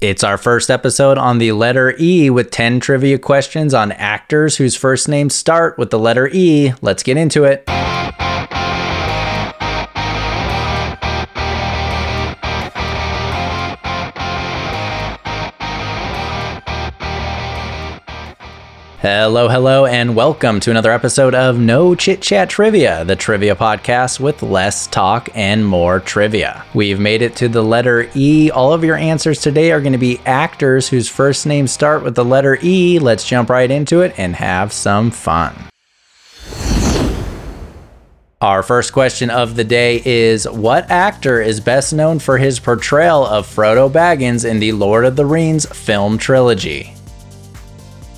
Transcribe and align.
It's 0.00 0.24
our 0.24 0.36
first 0.36 0.70
episode 0.70 1.18
on 1.18 1.38
the 1.38 1.52
letter 1.52 1.94
E 2.00 2.28
with 2.28 2.50
10 2.50 2.80
trivia 2.80 3.16
questions 3.16 3.72
on 3.72 3.92
actors 3.92 4.56
whose 4.56 4.74
first 4.74 5.08
names 5.08 5.36
start 5.36 5.78
with 5.78 5.90
the 5.90 6.00
letter 6.00 6.28
E. 6.32 6.72
Let's 6.82 7.04
get 7.04 7.16
into 7.16 7.44
it. 7.44 7.64
Hello, 19.04 19.50
hello, 19.50 19.84
and 19.84 20.16
welcome 20.16 20.60
to 20.60 20.70
another 20.70 20.90
episode 20.90 21.34
of 21.34 21.58
No 21.58 21.94
Chit 21.94 22.22
Chat 22.22 22.48
Trivia, 22.48 23.04
the 23.04 23.14
trivia 23.14 23.54
podcast 23.54 24.18
with 24.18 24.42
less 24.42 24.86
talk 24.86 25.28
and 25.34 25.66
more 25.66 26.00
trivia. 26.00 26.64
We've 26.72 26.98
made 26.98 27.20
it 27.20 27.36
to 27.36 27.50
the 27.50 27.60
letter 27.60 28.10
E. 28.14 28.50
All 28.50 28.72
of 28.72 28.82
your 28.82 28.96
answers 28.96 29.42
today 29.42 29.72
are 29.72 29.82
going 29.82 29.92
to 29.92 29.98
be 29.98 30.22
actors 30.24 30.88
whose 30.88 31.06
first 31.06 31.44
names 31.44 31.70
start 31.70 32.02
with 32.02 32.14
the 32.14 32.24
letter 32.24 32.58
E. 32.62 32.98
Let's 32.98 33.28
jump 33.28 33.50
right 33.50 33.70
into 33.70 34.00
it 34.00 34.14
and 34.18 34.34
have 34.36 34.72
some 34.72 35.10
fun. 35.10 35.54
Our 38.40 38.62
first 38.62 38.94
question 38.94 39.28
of 39.28 39.54
the 39.54 39.64
day 39.64 40.00
is 40.02 40.48
What 40.48 40.90
actor 40.90 41.42
is 41.42 41.60
best 41.60 41.92
known 41.92 42.20
for 42.20 42.38
his 42.38 42.58
portrayal 42.58 43.26
of 43.26 43.46
Frodo 43.46 43.92
Baggins 43.92 44.48
in 44.48 44.60
the 44.60 44.72
Lord 44.72 45.04
of 45.04 45.16
the 45.16 45.26
Rings 45.26 45.66
film 45.66 46.16
trilogy? 46.16 46.93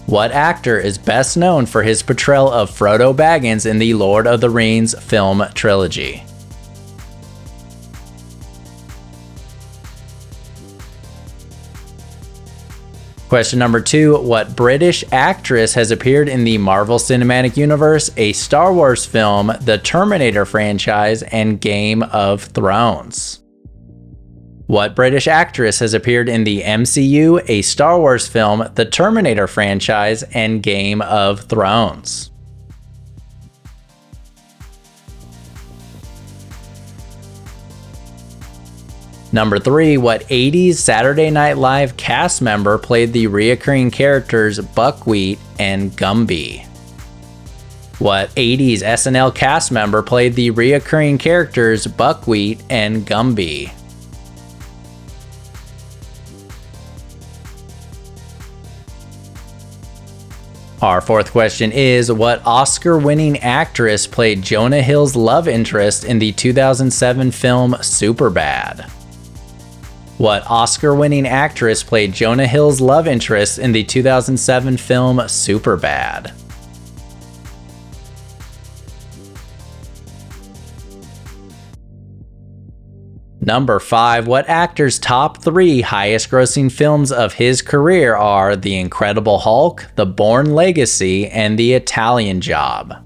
What 0.07 0.31
actor 0.31 0.79
is 0.79 0.99
best 0.99 1.37
known 1.37 1.67
for 1.67 1.83
his 1.83 2.01
portrayal 2.01 2.49
of 2.49 2.71
Frodo 2.71 3.13
Baggins 3.13 3.67
in 3.69 3.81
the 3.81 3.95
Lord 3.95 4.29
of 4.29 4.41
the 4.41 4.49
Rings 4.49 4.95
film 5.03 5.43
trilogy? 5.53 6.23
Question 13.29 13.59
number 13.59 13.81
two 13.81 14.21
What 14.21 14.55
British 14.55 15.03
actress 15.11 15.75
has 15.75 15.91
appeared 15.91 16.29
in 16.29 16.45
the 16.45 16.59
Marvel 16.59 16.99
Cinematic 16.99 17.57
Universe, 17.57 18.09
a 18.17 18.33
Star 18.33 18.73
Wars 18.73 19.05
film, 19.05 19.51
the 19.63 19.79
Terminator 19.79 20.45
franchise, 20.45 21.25
and 21.25 21.61
Game 21.61 22.05
of 22.05 22.45
Thrones? 22.45 23.41
What 24.67 24.97
British 24.97 25.29
actress 25.29 25.79
has 25.79 25.95
appeared 25.95 26.29
in 26.29 26.43
the 26.43 26.63
MCU, 26.63 27.41
a 27.49 27.63
Star 27.63 28.01
Wars 28.01 28.27
film, 28.27 28.69
the 28.75 28.85
Terminator 28.85 29.47
franchise, 29.47 30.25
and 30.25 30.61
Game 30.61 31.03
of 31.03 31.43
Thrones? 31.43 32.33
Number 39.33 39.61
three, 39.61 39.99
what 39.99 40.23
80s 40.23 40.75
Saturday 40.75 41.31
Night 41.31 41.59
Live 41.59 41.97
cast 41.97 42.43
member 42.43 42.77
played 42.77 43.13
the 43.13 43.27
reoccurring 43.29 43.93
characters 43.93 44.59
Buckwheat 44.59 45.39
and 45.61 45.93
Gumby? 45.93 46.67
What 48.01 48.31
80s 48.31 48.79
SNL 48.79 49.33
cast 49.33 49.71
member 49.71 50.03
played 50.03 50.35
the 50.35 50.51
reoccurring 50.51 51.21
characters 51.21 51.87
Buckwheat 51.87 52.63
and 52.69 53.07
Gumby? 53.07 53.73
Our 60.83 61.01
fourth 61.01 61.33
question 61.33 61.73
is 61.73 62.13
What 62.13 62.43
Oscar 62.45 62.99
winning 62.99 63.39
actress 63.39 64.07
played 64.07 64.43
Jonah 64.43 64.83
Hill's 64.83 65.17
love 65.17 65.49
interest 65.49 66.05
in 66.05 66.19
the 66.19 66.33
2007 66.33 67.31
film 67.31 67.73
Superbad? 67.77 68.87
What 70.19 70.45
Oscar 70.51 70.95
winning 70.95 71.27
actress 71.27 71.83
played 71.83 72.13
Jonah 72.13 72.47
Hill's 72.47 72.83
love 72.83 73.07
interest 73.07 73.59
in 73.59 73.73
the 73.73 73.85
2007 73.85 74.77
film 74.77 75.17
Superbad? 75.17 76.35
Number 83.47 83.79
5. 83.79 84.27
What 84.27 84.49
actor's 84.49 84.99
top 84.99 85.41
three 85.41 85.81
highest 85.81 86.33
grossing 86.33 86.71
films 86.71 87.13
of 87.13 87.35
his 87.35 87.63
career 87.63 88.17
are 88.17 88.57
The 88.57 88.77
Incredible 88.77 89.39
Hulk, 89.39 89.87
The 89.95 90.05
Bourne 90.05 90.53
Legacy, 90.53 91.29
and 91.29 91.57
The 91.57 91.75
Italian 91.75 92.41
Job? 92.41 92.97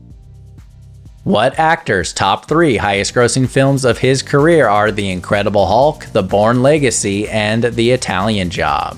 What 1.24 1.58
actor's 1.58 2.14
top 2.14 2.48
three 2.48 2.78
highest 2.78 3.14
grossing 3.14 3.50
films 3.50 3.84
of 3.84 3.98
his 3.98 4.22
career 4.22 4.66
are 4.66 4.90
The 4.90 5.10
Incredible 5.10 5.66
Hulk, 5.66 6.06
The 6.06 6.22
Bourne 6.22 6.62
Legacy, 6.62 7.28
and 7.28 7.62
The 7.62 7.90
Italian 7.90 8.48
Job? 8.48 8.96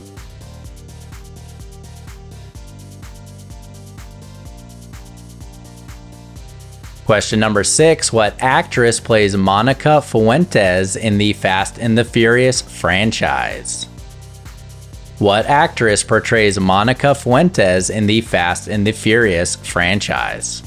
Question 7.12 7.40
number 7.40 7.62
six 7.62 8.10
What 8.10 8.34
actress 8.40 8.98
plays 8.98 9.36
Monica 9.36 10.00
Fuentes 10.00 10.96
in 10.96 11.18
the 11.18 11.34
Fast 11.34 11.76
and 11.78 11.98
the 11.98 12.06
Furious 12.06 12.62
franchise? 12.62 13.84
What 15.18 15.44
actress 15.44 16.02
portrays 16.02 16.58
Monica 16.58 17.14
Fuentes 17.14 17.90
in 17.90 18.06
the 18.06 18.22
Fast 18.22 18.66
and 18.66 18.86
the 18.86 18.92
Furious 18.92 19.56
franchise? 19.56 20.62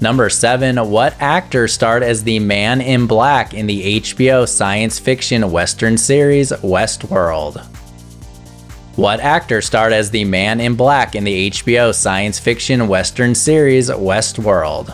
Number 0.00 0.28
7. 0.28 0.90
What 0.90 1.14
actor 1.20 1.68
starred 1.68 2.02
as 2.02 2.24
the 2.24 2.40
Man 2.40 2.80
in 2.80 3.06
Black 3.06 3.54
in 3.54 3.68
the 3.68 4.00
HBO 4.00 4.48
science 4.48 4.98
fiction 4.98 5.52
western 5.52 5.96
series 5.96 6.50
Westworld? 6.50 7.64
What 8.96 9.20
actor 9.20 9.60
starred 9.60 9.92
as 9.92 10.10
the 10.10 10.24
Man 10.24 10.58
in 10.58 10.74
Black 10.74 11.14
in 11.14 11.24
the 11.24 11.50
HBO 11.50 11.94
science 11.94 12.38
fiction 12.38 12.88
western 12.88 13.34
series 13.34 13.90
Westworld? 13.90 14.86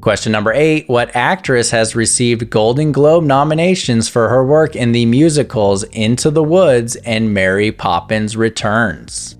Question 0.00 0.32
number 0.32 0.54
eight 0.54 0.88
What 0.88 1.14
actress 1.14 1.70
has 1.70 1.94
received 1.94 2.48
Golden 2.48 2.92
Globe 2.92 3.24
nominations 3.24 4.08
for 4.08 4.30
her 4.30 4.42
work 4.42 4.74
in 4.74 4.92
the 4.92 5.04
musicals 5.04 5.82
Into 5.82 6.30
the 6.30 6.42
Woods 6.42 6.96
and 6.96 7.34
Mary 7.34 7.70
Poppins 7.70 8.38
Returns? 8.38 9.36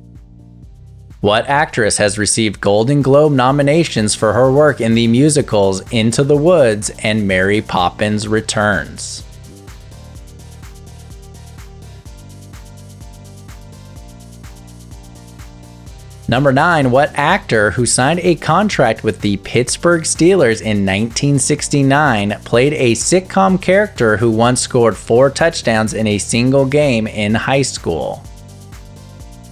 What 1.23 1.49
actress 1.49 1.97
has 1.97 2.19
received 2.19 2.61
Golden 2.61 3.01
Globe 3.01 3.33
nominations 3.33 4.15
for 4.15 4.35
her 4.35 4.53
work 4.53 4.83
in 4.83 4.95
the 4.95 5.09
musicals 5.09 5.81
Into 5.91 6.23
the 6.23 6.37
Woods 6.37 6.91
and 7.03 7.27
Mary 7.27 7.63
Poppins 7.63 8.29
Returns? 8.29 9.25
Number 16.29 16.53
9. 16.53 16.91
What 16.91 17.13
actor 17.15 17.71
who 17.71 17.87
signed 17.87 18.21
a 18.21 18.35
contract 18.35 19.03
with 19.03 19.23
the 19.23 19.39
Pittsburgh 19.39 20.03
Steelers 20.03 20.61
in 20.61 20.85
1969 20.85 22.41
played 22.45 22.75
a 22.75 22.93
sitcom 22.93 23.63
character 23.63 24.19
who 24.19 24.31
once 24.31 24.61
scored 24.61 24.97
four 24.97 25.31
touchdowns 25.31 25.95
in 25.95 26.07
a 26.09 26.19
single 26.19 26.67
game 26.67 27.07
in 27.07 27.35
high 27.35 27.63
school? 27.63 28.23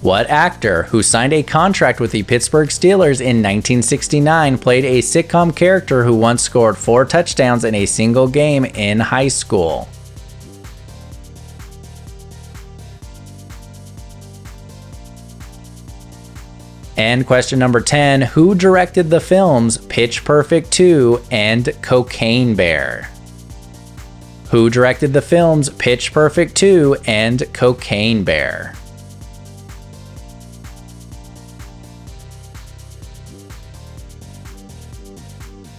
What 0.05 0.29
actor 0.29 0.83
who 0.83 1.03
signed 1.03 1.33
a 1.33 1.43
contract 1.43 1.99
with 1.99 2.11
the 2.11 2.25
Pittsburgh 2.25 2.69
Steelers 2.69 3.23
in 3.23 3.39
1969 3.39 4.59
played 4.59 4.85
a 4.85 4.99
sitcom 4.99 5.57
character 5.57 6.05
who 6.05 6.15
once 6.15 6.43
scored 6.43 6.77
four 6.77 7.07
touchdowns 7.07 7.65
in 7.65 7.75
a 7.75 7.87
single 7.87 8.29
game 8.29 8.67
in 8.67 9.01
high 9.01 9.29
school? 9.29 9.89
And 16.99 17.27
question 17.27 17.59
number 17.59 17.81
10 17.81 18.21
Who 18.21 18.55
directed 18.55 19.09
the 19.09 19.21
films 19.21 19.79
Pitch 19.79 20.23
Perfect 20.23 20.71
2 20.73 21.23
and 21.31 21.75
Cocaine 21.81 22.55
Bear? 22.55 23.09
Who 24.51 24.69
directed 24.69 25.15
the 25.15 25.23
films 25.23 25.71
Pitch 25.71 26.13
Perfect 26.13 26.55
2 26.57 26.99
and 27.07 27.43
Cocaine 27.55 28.23
Bear? 28.23 28.75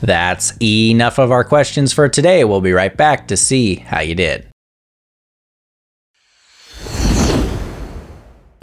That's 0.02 0.54
enough 0.62 1.18
of 1.18 1.32
our 1.32 1.44
questions 1.44 1.94
for 1.94 2.10
today. 2.10 2.44
We'll 2.44 2.62
be 2.62 2.74
right 2.74 2.96
back 2.96 3.28
to 3.30 3.38
see 3.38 3.76
how 3.76 4.02
you 4.02 4.16
did. 4.16 4.48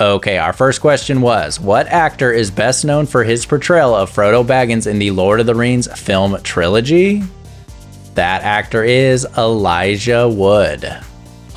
Okay, 0.01 0.37
our 0.37 0.53
first 0.53 0.81
question 0.81 1.21
was 1.21 1.61
What 1.61 1.87
actor 1.87 2.33
is 2.33 2.51
best 2.51 2.85
known 2.85 3.07
for 3.07 3.23
his 3.23 3.47
portrayal 3.47 3.95
of 3.95 4.11
Frodo 4.11 4.45
Baggins 4.45 4.87
in 4.87 4.99
the 4.99 5.13
Lord 5.13 5.39
of 5.39 5.47
the 5.47 5.55
Rings 5.55 5.87
film 6.01 6.41
trilogy? 6.43 7.23
That 8.15 8.43
actor 8.43 8.83
is 8.83 9.27
Elijah 9.39 10.29
Wood. 10.29 10.93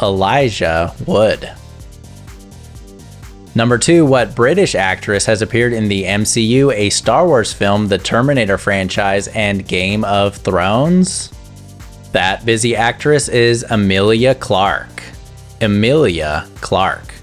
Elijah 0.01 0.94
Wood. 1.07 1.51
Number 3.55 3.77
two, 3.77 4.05
what 4.05 4.35
British 4.35 4.75
actress 4.75 5.25
has 5.25 5.41
appeared 5.41 5.71
in 5.71 5.87
the 5.87 6.03
MCU, 6.03 6.73
a 6.73 6.89
Star 6.89 7.25
Wars 7.25 7.53
film, 7.53 7.87
the 7.87 7.97
Terminator 7.97 8.57
franchise, 8.57 9.29
and 9.29 9.65
Game 9.65 10.03
of 10.03 10.35
Thrones? 10.35 11.31
That 12.11 12.45
busy 12.45 12.75
actress 12.75 13.29
is 13.29 13.63
Emilia 13.69 14.35
Clarke. 14.35 15.03
Emilia 15.61 16.45
Clarke. 16.55 17.13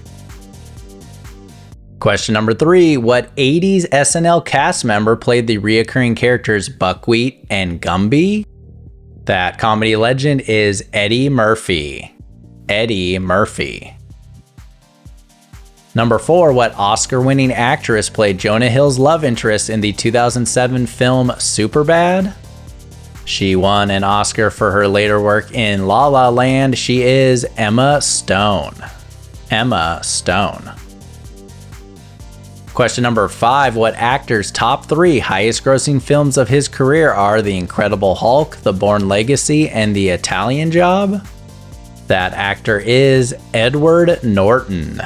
Question 1.99 2.33
number 2.33 2.55
three 2.55 2.97
What 2.97 3.33
80s 3.35 3.87
SNL 3.89 4.43
cast 4.43 4.83
member 4.83 5.15
played 5.15 5.45
the 5.45 5.59
reoccurring 5.59 6.17
characters 6.17 6.67
Buckwheat 6.67 7.45
and 7.51 7.79
Gumby? 7.79 8.45
That 9.25 9.59
comedy 9.59 9.95
legend 9.95 10.41
is 10.41 10.83
Eddie 10.93 11.29
Murphy. 11.29 12.11
Eddie 12.67 13.19
Murphy. 13.19 13.95
Number 15.95 16.17
four, 16.17 16.53
what 16.53 16.73
Oscar 16.75 17.21
winning 17.21 17.51
actress 17.51 18.09
played 18.09 18.39
Jonah 18.39 18.69
Hill's 18.69 18.97
love 18.97 19.23
interest 19.23 19.69
in 19.69 19.79
the 19.79 19.93
2007 19.93 20.87
film 20.87 21.29
Superbad? 21.29 22.33
She 23.25 23.55
won 23.55 23.91
an 23.91 24.03
Oscar 24.03 24.49
for 24.49 24.71
her 24.71 24.87
later 24.87 25.21
work 25.21 25.51
in 25.53 25.85
La 25.85 26.07
La 26.07 26.29
Land. 26.29 26.77
She 26.77 27.03
is 27.03 27.45
Emma 27.57 28.01
Stone. 28.01 28.73
Emma 29.51 29.99
Stone. 30.03 30.71
Question 32.73 33.03
number 33.03 33.27
five 33.27 33.75
What 33.75 33.93
actor's 33.93 34.51
top 34.51 34.85
three 34.85 35.19
highest 35.19 35.63
grossing 35.63 36.01
films 36.01 36.37
of 36.37 36.49
his 36.49 36.67
career 36.67 37.11
are 37.11 37.43
The 37.43 37.55
Incredible 37.55 38.15
Hulk, 38.15 38.57
The 38.57 38.73
Bourne 38.73 39.07
Legacy, 39.07 39.69
and 39.69 39.95
The 39.95 40.09
Italian 40.09 40.71
Job? 40.71 41.25
That 42.07 42.33
actor 42.33 42.79
is 42.79 43.35
Edward 43.53 44.23
Norton. 44.23 44.99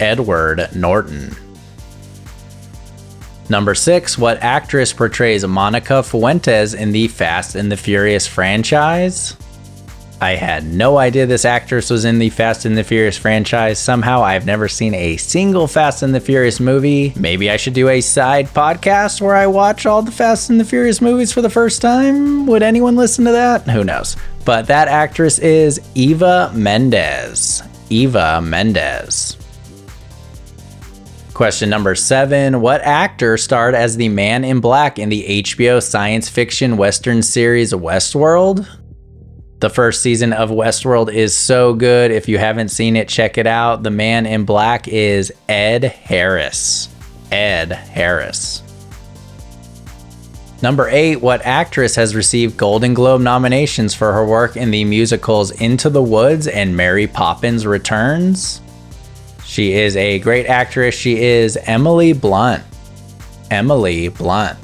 Edward 0.00 0.68
Norton. 0.74 1.36
Number 3.50 3.74
six, 3.74 4.18
what 4.18 4.42
actress 4.42 4.92
portrays 4.92 5.46
Monica 5.46 6.02
Fuentes 6.02 6.74
in 6.74 6.92
the 6.92 7.08
Fast 7.08 7.54
and 7.54 7.72
the 7.72 7.76
Furious 7.78 8.26
franchise? 8.26 9.36
I 10.20 10.32
had 10.32 10.64
no 10.64 10.98
idea 10.98 11.26
this 11.26 11.44
actress 11.44 11.90
was 11.90 12.04
in 12.04 12.18
the 12.18 12.28
Fast 12.28 12.64
and 12.64 12.76
the 12.76 12.82
Furious 12.82 13.16
franchise. 13.16 13.78
Somehow, 13.78 14.22
I've 14.22 14.44
never 14.44 14.66
seen 14.68 14.92
a 14.92 15.16
single 15.16 15.66
Fast 15.68 16.02
and 16.02 16.12
the 16.14 16.20
Furious 16.20 16.58
movie. 16.58 17.12
Maybe 17.16 17.48
I 17.50 17.56
should 17.56 17.72
do 17.72 17.88
a 17.88 18.00
side 18.00 18.48
podcast 18.48 19.20
where 19.20 19.36
I 19.36 19.46
watch 19.46 19.86
all 19.86 20.02
the 20.02 20.10
Fast 20.10 20.50
and 20.50 20.58
the 20.58 20.64
Furious 20.64 21.00
movies 21.00 21.32
for 21.32 21.40
the 21.40 21.48
first 21.48 21.80
time. 21.80 22.46
Would 22.46 22.64
anyone 22.64 22.96
listen 22.96 23.24
to 23.26 23.32
that? 23.32 23.62
Who 23.70 23.84
knows? 23.84 24.16
But 24.44 24.66
that 24.66 24.88
actress 24.88 25.38
is 25.38 25.80
Eva 25.94 26.50
Mendes. 26.52 27.62
Eva 27.88 28.42
Mendes. 28.42 29.37
Question 31.38 31.70
number 31.70 31.94
seven 31.94 32.60
What 32.60 32.80
actor 32.80 33.36
starred 33.36 33.76
as 33.76 33.96
the 33.96 34.08
man 34.08 34.42
in 34.42 34.58
black 34.58 34.98
in 34.98 35.08
the 35.08 35.42
HBO 35.44 35.80
science 35.80 36.28
fiction 36.28 36.76
western 36.76 37.22
series 37.22 37.72
Westworld? 37.72 38.66
The 39.60 39.70
first 39.70 40.02
season 40.02 40.32
of 40.32 40.50
Westworld 40.50 41.14
is 41.14 41.36
so 41.36 41.74
good. 41.74 42.10
If 42.10 42.28
you 42.28 42.38
haven't 42.38 42.70
seen 42.70 42.96
it, 42.96 43.08
check 43.08 43.38
it 43.38 43.46
out. 43.46 43.84
The 43.84 43.90
man 43.92 44.26
in 44.26 44.46
black 44.46 44.88
is 44.88 45.32
Ed 45.48 45.84
Harris. 45.84 46.88
Ed 47.30 47.70
Harris. 47.70 48.64
Number 50.60 50.88
eight, 50.88 51.20
what 51.22 51.46
actress 51.46 51.94
has 51.94 52.16
received 52.16 52.56
Golden 52.56 52.94
Globe 52.94 53.20
nominations 53.20 53.94
for 53.94 54.12
her 54.12 54.26
work 54.26 54.56
in 54.56 54.72
the 54.72 54.82
musicals 54.82 55.52
Into 55.52 55.88
the 55.88 56.02
Woods 56.02 56.48
and 56.48 56.76
Mary 56.76 57.06
Poppins 57.06 57.64
Returns? 57.64 58.60
She 59.48 59.72
is 59.72 59.96
a 59.96 60.18
great 60.18 60.46
actress. 60.46 60.94
She 60.94 61.22
is 61.22 61.56
Emily 61.56 62.12
Blunt. 62.12 62.62
Emily 63.50 64.08
Blunt. 64.08 64.58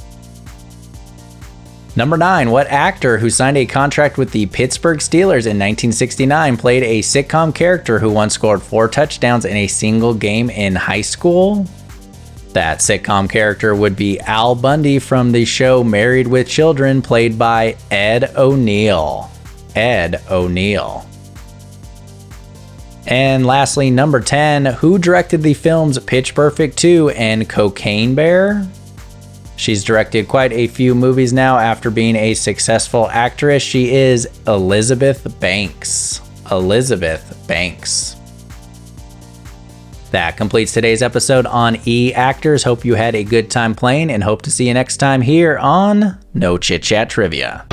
Number 1.97 2.19
nine, 2.19 2.51
what 2.51 2.67
actor 2.67 3.17
who 3.17 3.31
signed 3.31 3.57
a 3.57 3.65
contract 3.65 4.19
with 4.19 4.31
the 4.31 4.45
Pittsburgh 4.47 4.99
Steelers 4.99 5.47
in 5.47 5.57
1969 5.57 6.59
played 6.59 6.83
a 6.83 7.01
sitcom 7.01 7.55
character 7.55 7.99
who 7.99 8.11
once 8.11 8.35
scored 8.35 8.63
four 8.63 8.87
touchdowns 8.89 9.47
in 9.47 9.57
a 9.57 9.67
single 9.69 10.13
game 10.13 10.51
in 10.51 10.75
high 10.75 11.01
school? 11.01 11.67
That 12.53 12.81
sitcom 12.81 13.31
character 13.31 13.75
would 13.75 13.97
be 13.97 14.21
Al 14.21 14.55
Bundy 14.55 14.99
from 14.99 15.33
the 15.33 15.47
show 15.47 15.83
Married 15.83 16.27
with 16.27 16.47
Children, 16.47 17.01
played 17.01 17.39
by 17.39 17.77
Ed 17.91 18.33
O'Neill. 18.37 19.31
Ed 19.75 20.23
O'Neill. 20.31 21.07
And 23.07 23.47
lastly, 23.47 23.91
number 23.91 24.21
10, 24.21 24.65
who 24.67 24.99
directed 24.99 25.43
the 25.43 25.55
films 25.55 25.99
Pitch 25.99 26.35
Perfect 26.35 26.79
2 26.79 27.11
and 27.11 27.49
Cocaine 27.49 28.15
Bear? 28.15 28.67
She's 29.57 29.85
directed 29.85 30.27
quite 30.27 30.53
a 30.53 30.67
few 30.67 30.95
movies 30.95 31.33
now 31.33 31.59
after 31.59 31.91
being 31.91 32.17
a 32.17 32.35
successful 32.35 33.09
actress. 33.11 33.63
She 33.63 33.95
is 33.95 34.29
Elizabeth 34.47 35.39
Banks. 35.39 36.21
Elizabeth 36.51 37.45
Banks. 37.47 38.17
That 40.11 40.37
completes 40.37 40.73
today's 40.73 41.03
episode 41.03 41.47
on 41.47 41.79
E 41.87 42.13
Actors. 42.15 42.63
Hope 42.63 42.85
you 42.85 42.95
had 42.95 43.15
a 43.15 43.25
good 43.25 43.51
time 43.51 43.75
playing 43.75 44.11
and 44.11 44.23
hope 44.23 44.43
to 44.43 44.51
see 44.51 44.69
you 44.69 44.75
next 44.75 44.99
time 44.99 45.21
here 45.21 45.59
on 45.59 46.19
No 46.35 46.57
Chit 46.57 46.83
Chat 46.83 47.11
Trivia. 47.11 47.67